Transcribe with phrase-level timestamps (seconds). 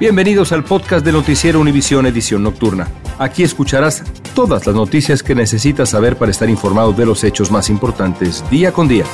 [0.00, 2.88] Bienvenidos al podcast de Noticiero Univisión Edición Nocturna.
[3.18, 4.02] Aquí escucharás
[4.34, 8.72] todas las noticias que necesitas saber para estar informado de los hechos más importantes día
[8.72, 9.04] con día.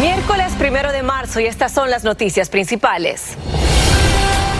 [0.00, 3.36] Miércoles primero de marzo y estas son las noticias principales.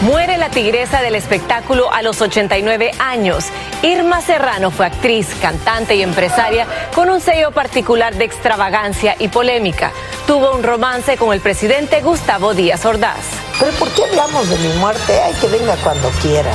[0.03, 3.47] Muere la tigresa del espectáculo a los 89 años.
[3.83, 9.91] Irma Serrano fue actriz, cantante y empresaria con un sello particular de extravagancia y polémica.
[10.25, 13.25] Tuvo un romance con el presidente Gustavo Díaz Ordaz.
[13.59, 15.21] Pero ¿por qué hablamos de mi muerte?
[15.21, 16.53] Hay que venga cuando quiera.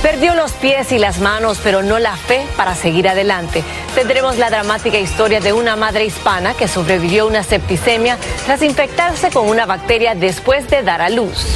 [0.00, 3.64] Perdió los pies y las manos, pero no la fe para seguir adelante.
[3.96, 9.30] Tendremos la dramática historia de una madre hispana que sobrevivió a una septicemia tras infectarse
[9.30, 11.46] con una bacteria después de dar a luz.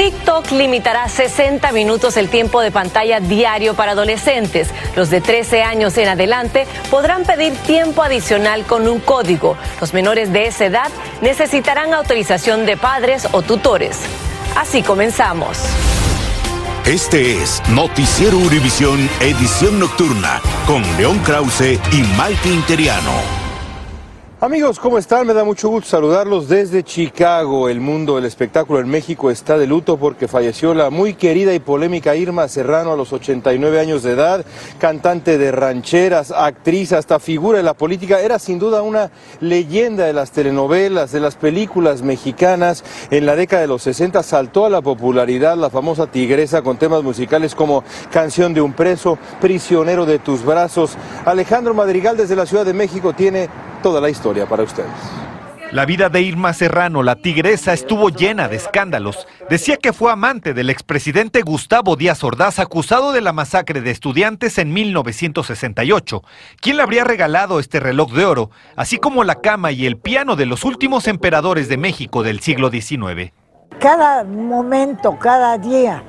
[0.00, 4.70] TikTok limitará 60 minutos el tiempo de pantalla diario para adolescentes.
[4.96, 9.58] Los de 13 años en adelante podrán pedir tiempo adicional con un código.
[9.78, 10.88] Los menores de esa edad
[11.20, 13.98] necesitarán autorización de padres o tutores.
[14.56, 15.58] Así comenzamos.
[16.86, 23.39] Este es Noticiero Univisión Edición Nocturna con León Krause y Maite Interiano.
[24.42, 25.26] Amigos, ¿cómo están?
[25.26, 27.68] Me da mucho gusto saludarlos desde Chicago.
[27.68, 31.58] El mundo del espectáculo en México está de luto porque falleció la muy querida y
[31.58, 34.46] polémica Irma Serrano a los 89 años de edad,
[34.78, 38.22] cantante de rancheras, actriz, hasta figura de la política.
[38.22, 42.82] Era sin duda una leyenda de las telenovelas, de las películas mexicanas.
[43.10, 47.02] En la década de los 60 saltó a la popularidad la famosa tigresa con temas
[47.02, 50.96] musicales como Canción de un preso, Prisionero de tus brazos.
[51.26, 53.50] Alejandro Madrigal desde la Ciudad de México tiene
[53.82, 54.90] toda la historia para ustedes.
[55.72, 59.28] La vida de Irma Serrano, la tigresa, estuvo llena de escándalos.
[59.48, 64.58] Decía que fue amante del expresidente Gustavo Díaz Ordaz, acusado de la masacre de estudiantes
[64.58, 66.22] en 1968.
[66.60, 70.34] ¿Quién le habría regalado este reloj de oro, así como la cama y el piano
[70.34, 73.32] de los últimos emperadores de México del siglo XIX?
[73.78, 76.02] Cada momento, cada día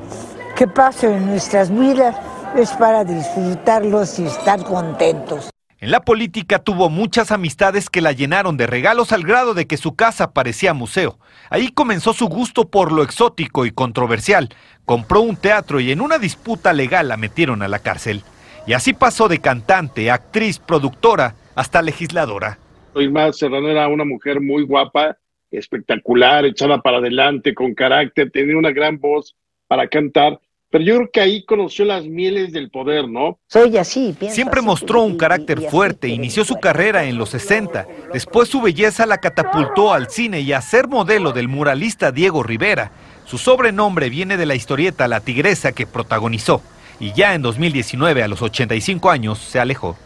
[0.55, 2.15] que pasa en nuestras vidas
[2.55, 5.51] es para disfrutarlos y estar contentos.
[5.81, 9.77] En la política tuvo muchas amistades que la llenaron de regalos al grado de que
[9.77, 11.17] su casa parecía museo.
[11.49, 14.49] Ahí comenzó su gusto por lo exótico y controversial.
[14.85, 18.21] Compró un teatro y en una disputa legal la metieron a la cárcel.
[18.67, 22.59] Y así pasó de cantante, actriz, productora, hasta legisladora.
[22.93, 25.17] Irma Serrano era una mujer muy guapa,
[25.49, 29.35] espectacular, echada para adelante, con carácter, tenía una gran voz
[29.67, 30.39] para cantar
[30.71, 33.37] pero yo creo que ahí conoció las mieles del poder, ¿no?
[33.47, 37.03] Soy así, pienso Siempre así, mostró un y- carácter y fuerte, te inició su carrera
[37.03, 41.49] en los 60, después su belleza la catapultó al cine y a ser modelo del
[41.49, 42.91] muralista Diego Rivera.
[43.25, 46.61] Su sobrenombre viene de la historieta La Tigresa que protagonizó,
[46.99, 49.97] y ya en 2019, a los 85 años, se alejó.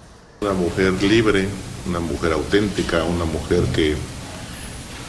[0.41, 1.47] Una mujer libre,
[1.87, 3.95] una mujer auténtica, una mujer que,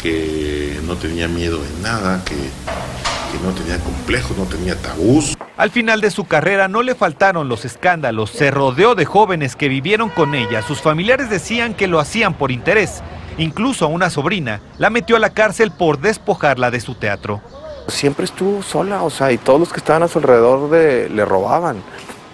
[0.03, 5.37] que no tenía miedo de nada, que, que no tenía complejos, no tenía tabús.
[5.57, 9.69] Al final de su carrera no le faltaron los escándalos, se rodeó de jóvenes que
[9.69, 13.03] vivieron con ella, sus familiares decían que lo hacían por interés,
[13.39, 17.41] incluso a una sobrina la metió a la cárcel por despojarla de su teatro.
[17.89, 21.25] siempre estuvo sola, o sea, y todos los que estaban a su alrededor de- le
[21.25, 21.77] robaban.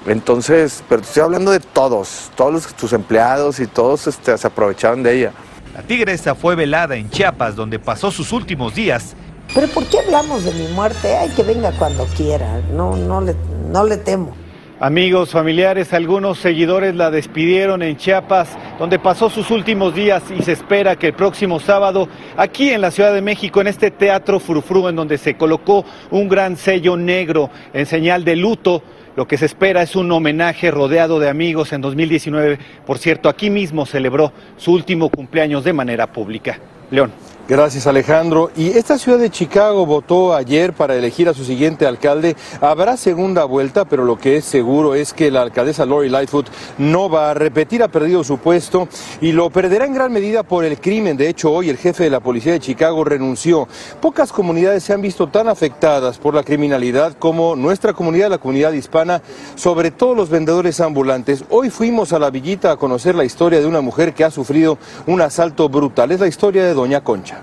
[0.07, 5.03] Entonces, pero estoy hablando de todos, todos los, sus empleados y todos este, se aprovechaban
[5.03, 5.33] de ella.
[5.75, 9.15] La tigresa fue velada en Chiapas, donde pasó sus últimos días.
[9.55, 11.15] Pero ¿por qué hablamos de mi muerte?
[11.17, 12.61] Ay, que venga cuando quiera.
[12.73, 13.35] No, no le,
[13.71, 14.35] no le temo.
[14.81, 18.49] Amigos, familiares, algunos seguidores la despidieron en Chiapas,
[18.81, 22.91] donde pasó sus últimos días y se espera que el próximo sábado, aquí en la
[22.91, 27.49] Ciudad de México, en este teatro Frufru, en donde se colocó un gran sello negro
[27.73, 28.83] en señal de luto,
[29.15, 31.73] lo que se espera es un homenaje rodeado de amigos.
[31.73, 36.59] En 2019, por cierto, aquí mismo celebró su último cumpleaños de manera pública.
[36.91, 37.13] León.
[37.49, 38.53] Gracias Alejandro.
[38.57, 42.37] Y esta ciudad de Chicago votó ayer para elegir a su siguiente alcalde.
[42.61, 46.47] Habrá segunda vuelta, pero lo que es seguro es que la alcaldesa Lori Lightfoot
[46.79, 48.87] no va a repetir, ha perdido su puesto
[49.21, 51.17] y lo perderá en gran medida por el crimen.
[51.17, 53.67] De hecho, hoy el jefe de la policía de Chicago renunció.
[54.01, 58.73] Pocas comunidades se han visto tan afectadas por la criminalidad como nuestra comunidad, la comunidad
[58.73, 59.21] hispana,
[59.57, 61.45] sobre todo los vendedores ambulantes.
[61.51, 64.79] Hoy fuimos a la villita a conocer la historia de una mujer que ha sufrido
[65.09, 66.13] un asalto brutal.
[66.13, 67.42] Es la historia de Doña Concha.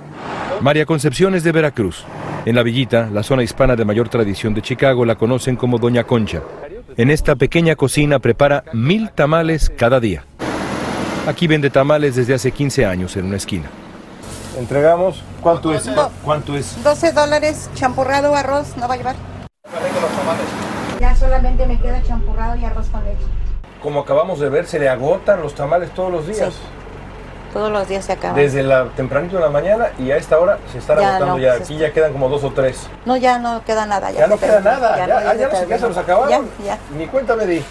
[0.62, 2.04] María Concepción es de Veracruz.
[2.46, 6.04] En la villita, la zona hispana de mayor tradición de Chicago, la conocen como Doña
[6.04, 6.42] Concha.
[6.98, 10.26] En esta pequeña cocina prepara mil tamales cada día.
[11.28, 13.70] Aquí vende tamales desde hace 15 años en una esquina.
[14.58, 15.90] Entregamos, ¿cuánto es?
[16.26, 16.84] ¿Cuánto es?
[16.84, 19.16] 12 dólares, champurrado, arroz, ¿no va a llevar?
[21.00, 23.24] Ya solamente me queda champurrado y arroz con leche.
[23.82, 26.54] Como acabamos de ver, se le agotan los tamales todos los días.
[27.54, 28.36] Todos los días se acaban.
[28.36, 31.40] Desde la tempranito de la mañana y a esta hora se están Ya agotando no,
[31.42, 31.50] ya.
[31.58, 32.88] pues Aquí ya quedan como dos o tres.
[33.06, 34.12] No, ya no queda nada.
[34.12, 34.98] Ya, no se queda nada.
[34.98, 35.78] Ya, no, ya, no se, ya terminó.
[35.80, 36.30] se los acabaron.
[36.60, 36.78] Ya, ya.
[36.98, 37.64] Ni cuenta me di.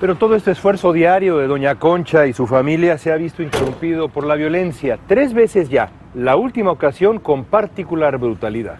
[0.00, 4.08] Pero todo este esfuerzo diario de Doña Concha y su familia se ha visto interrumpido
[4.08, 8.76] por la violencia tres veces ya, la última ocasión con particular brutalidad.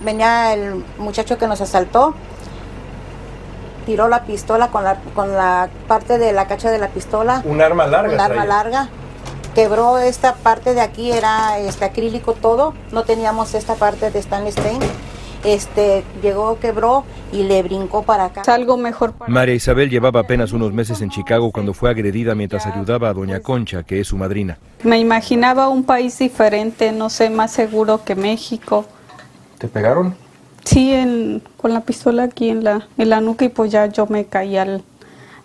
[0.00, 2.14] Venía el muchacho que nos asaltó,
[3.84, 7.42] tiró la pistola con la, con la parte de la cacha de la pistola.
[7.44, 8.88] Un arma larga Un arma larga.
[9.62, 14.56] Quebró esta parte de aquí, era este acrílico todo, no teníamos esta parte de stainless
[14.56, 14.78] Stain.
[15.42, 17.02] Este, llegó, quebró
[17.32, 18.42] y le brincó para acá.
[18.54, 22.66] Algo mejor para María Isabel llevaba apenas unos meses en Chicago cuando fue agredida mientras
[22.66, 24.58] ayudaba a Doña Concha, que es su madrina.
[24.84, 28.84] Me imaginaba un país diferente, no sé, más seguro que México.
[29.58, 30.14] ¿Te pegaron?
[30.62, 34.06] Sí, en- con la pistola aquí en la, en la nuca y pues ya yo
[34.06, 34.84] me caí al,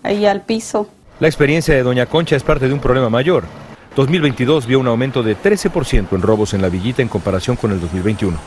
[0.03, 0.85] ahí al piso.
[1.19, 3.45] La experiencia de Doña Concha es parte de un problema mayor.
[3.95, 7.79] 2022 vio un aumento de 13% en robos en la villita en comparación con el
[7.79, 8.37] 2021.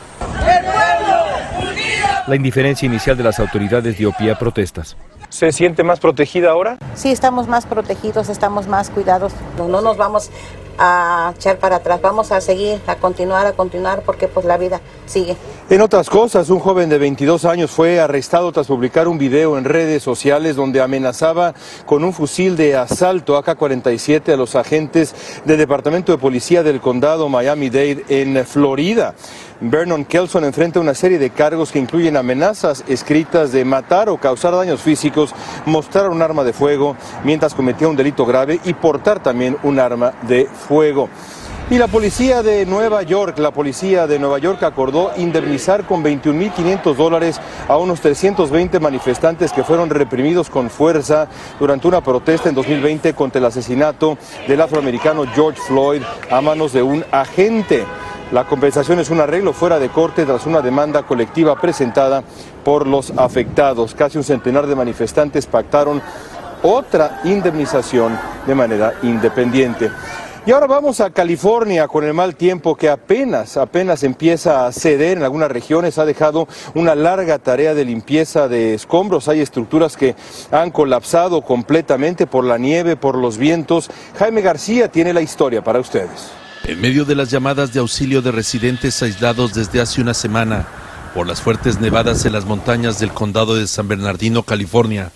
[2.27, 4.97] La indiferencia inicial de las autoridades dio pie a protestas.
[5.29, 6.77] ¿Se siente más protegida ahora?
[6.93, 9.31] Sí, estamos más protegidos, estamos más cuidados.
[9.57, 10.29] No, no nos vamos
[10.77, 14.81] a echar para atrás, vamos a seguir, a continuar, a continuar, porque pues la vida
[15.05, 15.37] sigue.
[15.69, 19.65] En otras cosas, un joven de 22 años fue arrestado tras publicar un video en
[19.65, 21.53] redes sociales donde amenazaba
[21.85, 27.27] con un fusil de asalto AK-47 a los agentes del Departamento de Policía del Condado
[27.27, 29.13] Miami-Dade en Florida.
[29.59, 34.53] Vernon Kelson enfrenta una serie de cargos que incluyen amenazas escritas de matar o causar
[34.53, 35.35] daños físicos,
[35.65, 40.13] mostrar un arma de fuego mientras cometía un delito grave y portar también un arma
[40.29, 41.09] de fuego.
[41.69, 46.95] Y la policía de Nueva York, la policía de Nueva York acordó indemnizar con 21.500
[46.95, 51.27] dólares a unos 320 manifestantes que fueron reprimidos con fuerza
[51.59, 54.17] durante una protesta en 2020 contra el asesinato
[54.47, 57.83] del afroamericano George Floyd a manos de un agente.
[58.31, 62.23] La compensación es un arreglo fuera de corte tras una demanda colectiva presentada
[62.63, 63.93] por los afectados.
[63.93, 66.01] Casi un centenar de manifestantes pactaron
[66.63, 69.91] otra indemnización de manera independiente.
[70.47, 75.17] Y ahora vamos a California con el mal tiempo que apenas, apenas empieza a ceder
[75.17, 75.97] en algunas regiones.
[75.97, 79.27] Ha dejado una larga tarea de limpieza de escombros.
[79.27, 80.15] Hay estructuras que
[80.49, 83.89] han colapsado completamente por la nieve, por los vientos.
[84.17, 86.31] Jaime García tiene la historia para ustedes.
[86.63, 90.65] En medio de las llamadas de auxilio de residentes aislados desde hace una semana
[91.13, 95.11] por las fuertes nevadas en las montañas del condado de San Bernardino, California,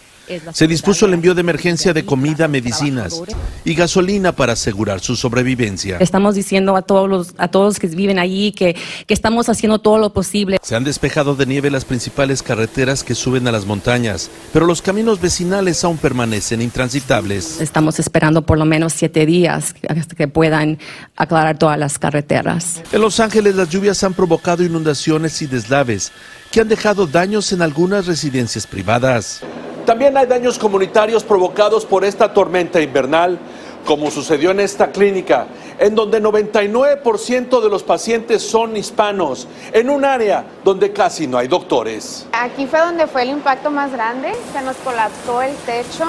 [0.53, 3.21] se dispuso el envío de emergencia de comida, medicinas
[3.63, 5.97] y gasolina para asegurar su sobrevivencia.
[5.99, 8.75] Estamos diciendo a todos los, a todos que viven allí que,
[9.05, 10.57] que estamos haciendo todo lo posible.
[10.61, 14.81] Se han despejado de nieve las principales carreteras que suben a las montañas, pero los
[14.81, 17.59] caminos vecinales aún permanecen intransitables.
[17.61, 20.79] Estamos esperando por lo menos siete días hasta que puedan
[21.15, 22.81] aclarar todas las carreteras.
[22.91, 26.11] En Los Ángeles las lluvias han provocado inundaciones y deslaves
[26.51, 29.41] que han dejado daños en algunas residencias privadas.
[29.85, 33.39] También hay daños comunitarios provocados por esta tormenta invernal,
[33.85, 35.47] como sucedió en esta clínica,
[35.79, 41.47] en donde 99% de los pacientes son hispanos, en un área donde casi no hay
[41.47, 42.27] doctores.
[42.31, 46.05] Aquí fue donde fue el impacto más grande, se nos colapsó el techo.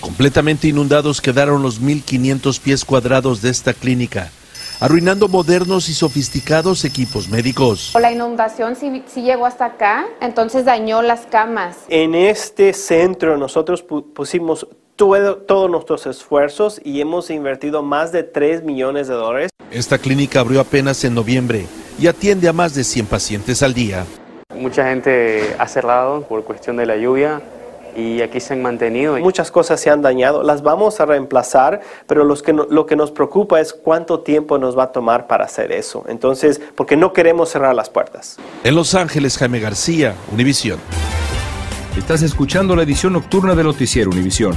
[0.00, 4.30] Completamente inundados quedaron los 1.500 pies cuadrados de esta clínica,
[4.80, 7.94] arruinando modernos y sofisticados equipos médicos.
[8.00, 11.76] La inundación sí, sí llegó hasta acá, entonces dañó las camas.
[11.88, 14.66] En este centro nosotros pusimos
[14.96, 19.50] todos nuestros esfuerzos y hemos invertido más de 3 millones de dólares.
[19.70, 21.66] Esta clínica abrió apenas en noviembre
[22.00, 24.06] y atiende a más de 100 pacientes al día.
[24.56, 27.40] Mucha gente ha cerrado por cuestión de la lluvia
[27.98, 29.18] y aquí se han mantenido.
[29.18, 33.10] Muchas cosas se han dañado, las vamos a reemplazar, pero los que lo que nos
[33.10, 36.04] preocupa es cuánto tiempo nos va a tomar para hacer eso.
[36.08, 38.36] Entonces, porque no queremos cerrar las puertas.
[38.62, 40.78] En Los Ángeles, Jaime García, Univisión.
[41.96, 44.56] Estás escuchando la edición nocturna de Noticiero Univisión.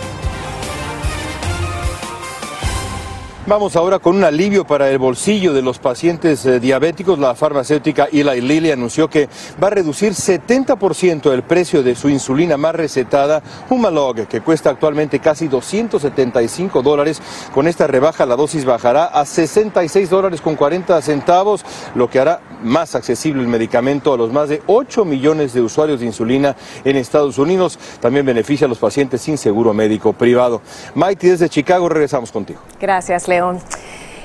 [3.47, 7.17] Vamos ahora con un alivio para el bolsillo de los pacientes eh, diabéticos.
[7.17, 9.29] La farmacéutica Eli Lilly anunció que
[9.61, 15.17] va a reducir 70% el precio de su insulina más recetada, Humalog, que cuesta actualmente
[15.17, 17.19] casi 275 dólares.
[17.51, 22.41] Con esta rebaja la dosis bajará a 66 dólares con 40 centavos, lo que hará
[22.61, 26.55] más accesible el medicamento a los más de 8 millones de usuarios de insulina
[26.85, 27.79] en Estados Unidos.
[28.01, 30.61] También beneficia a los pacientes sin seguro médico privado.
[30.93, 32.59] Maite desde Chicago, regresamos contigo.
[32.79, 33.59] Gracias, León.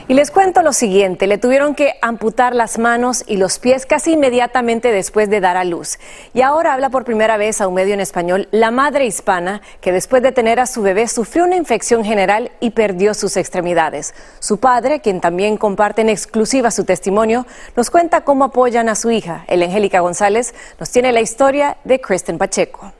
[0.08, 4.12] Y les cuento lo siguiente, le tuvieron que amputar las manos y los pies casi
[4.12, 5.98] inmediatamente después de dar a luz.
[6.32, 9.90] Y ahora habla por primera vez a un medio en español la madre hispana que
[9.90, 14.14] después de tener a su bebé sufrió una infección general y perdió sus extremidades.
[14.38, 17.44] Su padre, quien también comparte en exclusiva su testimonio,
[17.74, 19.44] nos cuenta cómo apoyan a su hija.
[19.48, 22.92] El Angélica González nos tiene la historia de Kristen Pacheco.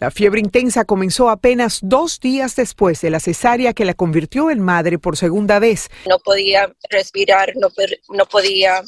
[0.00, 4.58] La fiebre intensa comenzó apenas dos días después de la cesárea que la convirtió en
[4.60, 5.90] madre por segunda vez.
[6.08, 7.68] No podía respirar, no,
[8.08, 8.82] no podía,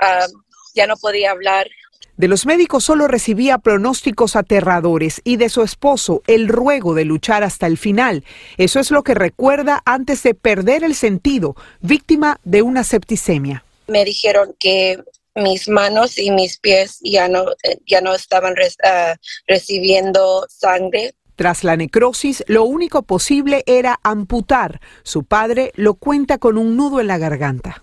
[0.00, 0.26] ah,
[0.76, 1.66] ya no podía hablar.
[2.16, 7.42] De los médicos solo recibía pronósticos aterradores y de su esposo el ruego de luchar
[7.42, 8.24] hasta el final.
[8.56, 13.64] Eso es lo que recuerda antes de perder el sentido, víctima de una septicemia.
[13.88, 15.02] Me dijeron que
[15.34, 21.14] mis manos y mis pies ya no, eh, ya no estaban ah, recibiendo sangre.
[21.36, 24.80] Tras la necrosis, lo único posible era amputar.
[25.02, 27.82] Su padre lo cuenta con un nudo en la garganta.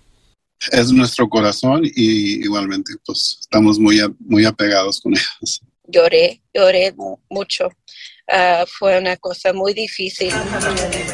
[0.72, 5.62] Es nuestro corazón y igualmente pues estamos muy, muy apegados con ellos.
[5.88, 6.96] Lloré, lloré
[7.30, 7.70] mucho.
[8.32, 10.32] Ah, fue una cosa muy difícil.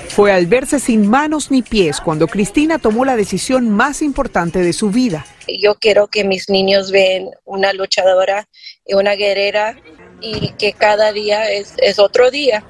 [0.09, 4.71] Fue al verse sin manos ni pies cuando Cristina tomó la decisión más importante de
[4.71, 5.25] su vida.
[5.47, 8.47] Yo quiero que mis niños vean una luchadora
[8.85, 9.75] y una guerrera
[10.21, 12.63] y que cada día es, es otro día.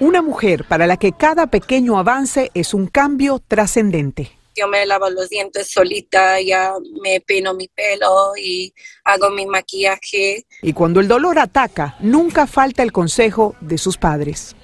[0.00, 5.08] Una mujer para la que cada pequeño avance es un cambio trascendente yo me lavo
[5.10, 8.72] los dientes solita, ya me peino mi pelo y
[9.04, 10.46] hago mi maquillaje.
[10.62, 14.54] Y cuando el dolor ataca, nunca falta el consejo de sus padres.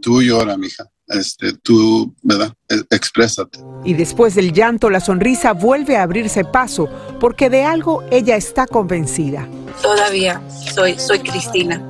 [0.00, 0.84] Tú llora, mija.
[1.06, 2.52] Este, tú, ¿verdad?
[2.68, 3.58] E, exprésate.
[3.84, 6.88] Y después del llanto, la sonrisa vuelve a abrirse paso,
[7.20, 9.48] porque de algo ella está convencida.
[9.82, 10.42] Todavía
[10.74, 11.82] soy, soy Cristina.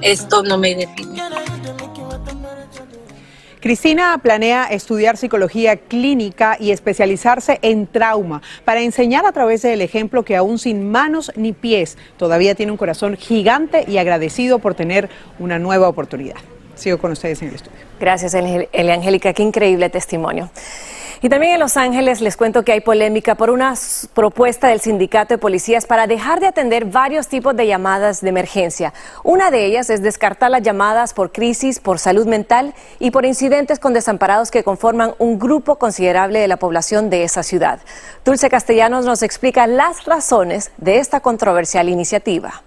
[0.00, 1.13] Esto no me define.
[3.64, 10.22] Cristina planea estudiar psicología clínica y especializarse en trauma para enseñar a través del ejemplo
[10.22, 15.08] que aún sin manos ni pies todavía tiene un corazón gigante y agradecido por tener
[15.38, 16.36] una nueva oportunidad.
[16.74, 17.78] Sigo con ustedes en el estudio.
[17.98, 19.32] Gracias, Angélica.
[19.32, 20.50] Qué increíble testimonio.
[21.24, 23.72] Y también en Los Ángeles les cuento que hay polémica por una
[24.12, 28.92] propuesta del sindicato de policías para dejar de atender varios tipos de llamadas de emergencia.
[29.22, 33.78] Una de ellas es descartar las llamadas por crisis, por salud mental y por incidentes
[33.78, 37.80] con desamparados que conforman un grupo considerable de la población de esa ciudad.
[38.22, 42.62] Dulce Castellanos nos explica las razones de esta controversial iniciativa.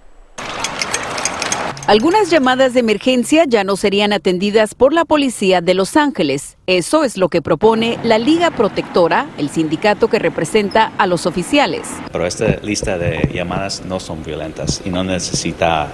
[1.85, 6.56] Algunas llamadas de emergencia ya no serían atendidas por la policía de Los Ángeles.
[6.69, 11.87] Eso es lo que propone la Liga Protectora, el sindicato que representa a los oficiales.
[12.11, 15.87] Pero esta lista de llamadas no son violentas y no necesita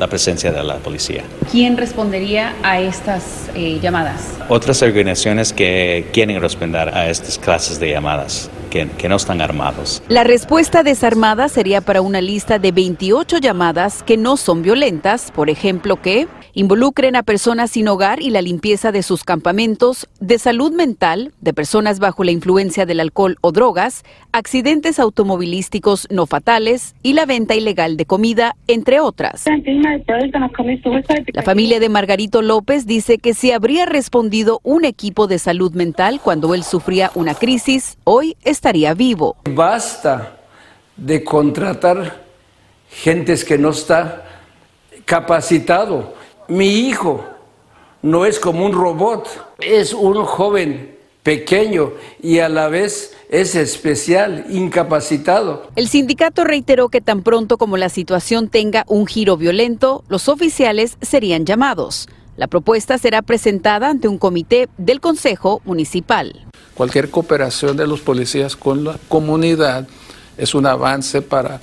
[0.00, 1.22] la presencia de la policía.
[1.52, 4.36] ¿Quién respondería a estas eh, llamadas?
[4.48, 8.50] Otras organizaciones que quieren responder a estas clases de llamadas.
[8.68, 10.02] Que, que, no están armados.
[10.08, 15.48] La respuesta desarmada sería para una lista de 28 llamadas que no son violentas, por
[15.48, 20.72] ejemplo, que involucren a personas sin hogar y la limpieza de sus campamentos, de salud
[20.72, 27.12] mental, de personas bajo la influencia del alcohol o drogas, accidentes automovilísticos no fatales y
[27.12, 29.44] la venta ilegal de comida, entre otras.
[31.34, 36.20] La familia de Margarito López dice que si habría respondido un equipo de salud mental
[36.24, 39.36] cuando él sufría una crisis, hoy estaría vivo.
[39.44, 40.38] Basta
[40.96, 42.24] de contratar
[42.88, 44.24] gentes que no está
[45.04, 46.16] capacitado.
[46.48, 47.24] Mi hijo
[48.02, 54.46] no es como un robot, es un joven pequeño y a la vez es especial,
[54.48, 55.68] incapacitado.
[55.74, 60.98] El sindicato reiteró que tan pronto como la situación tenga un giro violento, los oficiales
[61.02, 62.08] serían llamados.
[62.36, 66.46] La propuesta será presentada ante un comité del Consejo Municipal.
[66.74, 69.88] Cualquier cooperación de los policías con la comunidad
[70.38, 71.60] es un avance para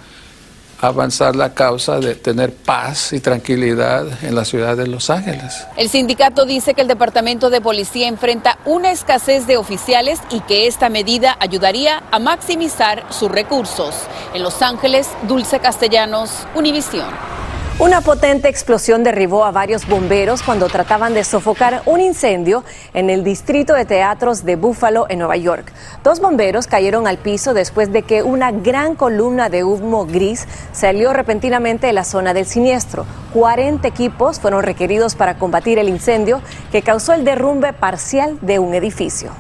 [0.79, 5.65] avanzar la causa de tener paz y tranquilidad en la ciudad de Los Ángeles.
[5.77, 10.67] El sindicato dice que el Departamento de Policía enfrenta una escasez de oficiales y que
[10.67, 13.95] esta medida ayudaría a maximizar sus recursos.
[14.33, 17.42] En Los Ángeles, Dulce Castellanos, Univisión.
[17.79, 22.63] Una potente explosión derribó a varios bomberos cuando trataban de sofocar un incendio
[22.93, 25.73] en el distrito de teatros de Buffalo, en Nueva York.
[26.03, 31.13] Dos bomberos cayeron al piso después de que una gran columna de humo gris salió
[31.13, 33.07] repentinamente de la zona del siniestro.
[33.33, 38.75] 40 equipos fueron requeridos para combatir el incendio que causó el derrumbe parcial de un
[38.75, 39.31] edificio.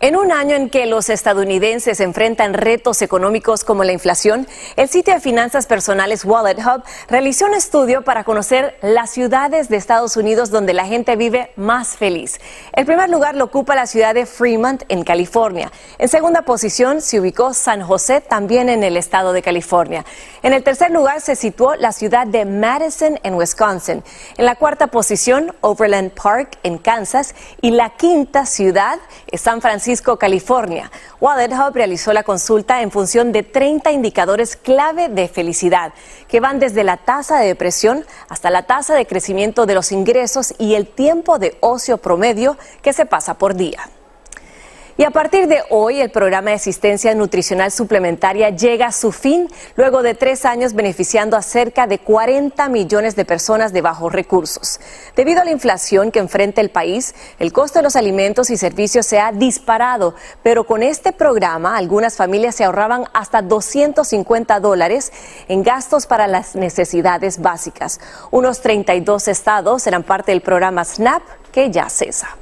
[0.00, 5.12] En un año en que los estadounidenses enfrentan retos económicos como la inflación, el sitio
[5.12, 10.50] de finanzas personales Wallet Hub realizó un estudio para conocer las ciudades de Estados Unidos
[10.50, 12.38] donde la gente vive más feliz.
[12.74, 15.72] El primer lugar lo ocupa la ciudad de Fremont, en California.
[15.98, 20.04] En segunda posición se ubicó San José, también en el estado de California.
[20.44, 24.04] En el tercer lugar se situó la ciudad de Madison, en Wisconsin.
[24.36, 27.34] En la cuarta posición, Overland Park, en Kansas.
[27.60, 29.87] Y la quinta ciudad es San Francisco.
[29.88, 30.90] Francisco, California.
[31.18, 35.94] Wallet Hub realizó la consulta en función de 30 indicadores clave de felicidad,
[36.28, 40.52] que van desde la tasa de depresión hasta la tasa de crecimiento de los ingresos
[40.58, 43.88] y el tiempo de ocio promedio que se pasa por día.
[45.00, 49.48] Y a partir de hoy, el programa de asistencia nutricional suplementaria llega a su fin
[49.76, 54.80] luego de tres años beneficiando a cerca de 40 millones de personas de bajos recursos.
[55.14, 59.06] Debido a la inflación que enfrenta el país, el costo de los alimentos y servicios
[59.06, 65.12] se ha disparado, pero con este programa algunas familias se ahorraban hasta 250 dólares
[65.46, 68.00] en gastos para las necesidades básicas.
[68.32, 72.36] Unos 32 estados serán parte del programa SNAP que ya cesa.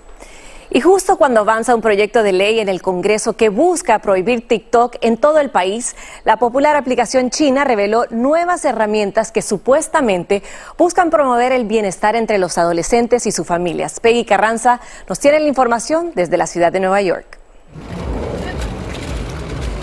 [0.70, 4.96] Y justo cuando avanza un proyecto de ley en el Congreso que busca prohibir TikTok
[5.00, 10.42] en todo el país, la popular aplicación china reveló nuevas herramientas que supuestamente
[10.76, 14.00] buscan promover el bienestar entre los adolescentes y sus familias.
[14.00, 17.38] Peggy Carranza nos tiene la información desde la ciudad de Nueva York.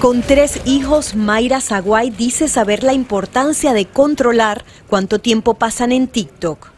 [0.01, 6.09] Con tres hijos, Mayra Zaguay dice saber la importancia de controlar cuánto tiempo pasan en
[6.09, 6.72] TikTok.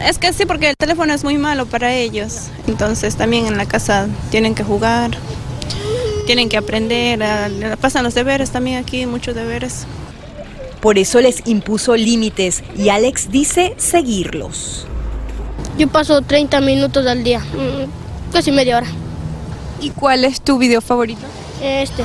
[0.00, 2.48] Es que sí, porque el teléfono es muy malo para ellos.
[2.66, 5.10] Entonces también en la casa tienen que jugar,
[6.26, 7.20] tienen que aprender,
[7.80, 9.86] pasan los deberes también aquí, muchos deberes.
[10.80, 14.86] Por eso les impuso límites y Alex dice seguirlos.
[15.78, 18.86] Yo paso 30 minutos al día, mm, casi media hora.
[19.80, 21.22] ¿Y cuál es tu video favorito?
[21.62, 22.02] Este.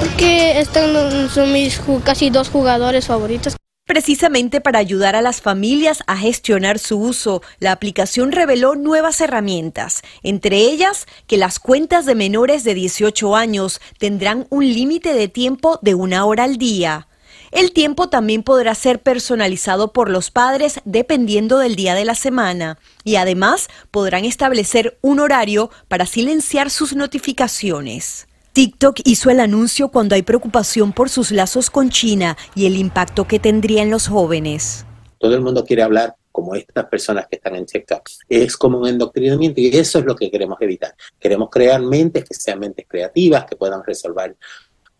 [0.00, 3.56] Porque están, son mis casi dos jugadores favoritos.
[3.92, 10.00] Precisamente para ayudar a las familias a gestionar su uso, la aplicación reveló nuevas herramientas,
[10.22, 15.78] entre ellas que las cuentas de menores de 18 años tendrán un límite de tiempo
[15.82, 17.06] de una hora al día.
[17.50, 22.78] El tiempo también podrá ser personalizado por los padres dependiendo del día de la semana
[23.04, 28.26] y además podrán establecer un horario para silenciar sus notificaciones.
[28.52, 33.26] TikTok hizo el anuncio cuando hay preocupación por sus lazos con China y el impacto
[33.26, 34.84] que tendría en los jóvenes.
[35.16, 38.06] Todo el mundo quiere hablar como estas personas que están en TikTok.
[38.28, 40.94] Es como un endoctrinamiento y eso es lo que queremos evitar.
[41.18, 44.36] Queremos crear mentes que sean mentes creativas, que puedan resolver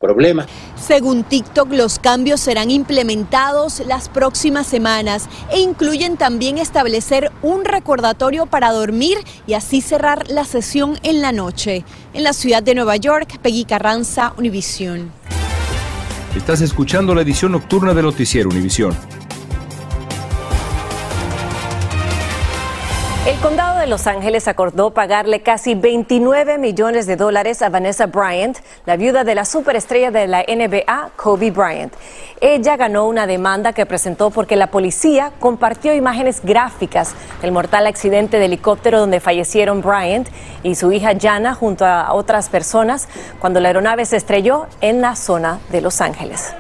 [0.03, 0.47] problemas.
[0.77, 8.45] Según TikTok, los cambios serán implementados las próximas semanas e incluyen también establecer un recordatorio
[8.45, 11.85] para dormir y así cerrar la sesión en la noche.
[12.12, 15.11] En la ciudad de Nueva York, Peggy Carranza, Univisión.
[16.37, 18.97] Estás escuchando la edición nocturna de Noticiero Univisión.
[23.24, 28.58] El condado de Los Ángeles acordó pagarle casi 29 millones de dólares a Vanessa Bryant,
[28.85, 31.94] la viuda de la superestrella de la NBA, Kobe Bryant.
[32.40, 38.40] Ella ganó una demanda que presentó porque la policía compartió imágenes gráficas del mortal accidente
[38.40, 40.28] de helicóptero donde fallecieron Bryant
[40.64, 43.06] y su hija Jana junto a otras personas
[43.38, 46.52] cuando la aeronave se estrelló en la zona de Los Ángeles.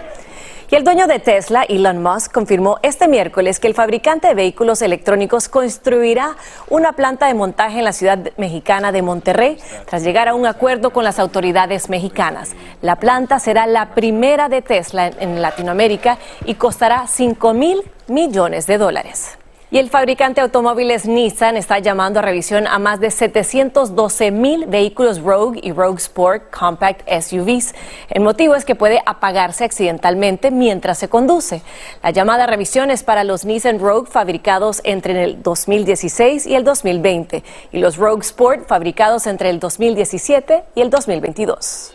[0.72, 4.80] Y el dueño de Tesla, Elon Musk, confirmó este miércoles que el fabricante de vehículos
[4.80, 6.34] electrónicos construirá
[6.70, 10.88] una planta de montaje en la ciudad mexicana de Monterrey tras llegar a un acuerdo
[10.88, 12.52] con las autoridades mexicanas.
[12.80, 18.78] La planta será la primera de Tesla en Latinoamérica y costará 5 mil millones de
[18.78, 19.36] dólares.
[19.72, 24.66] Y el fabricante de automóviles Nissan está llamando a revisión a más de 712 mil
[24.66, 27.74] vehículos Rogue y Rogue Sport Compact SUVs.
[28.10, 31.62] El motivo es que puede apagarse accidentalmente mientras se conduce.
[32.02, 37.42] La llamada revisión es para los Nissan Rogue fabricados entre el 2016 y el 2020
[37.72, 41.94] y los Rogue Sport fabricados entre el 2017 y el 2022.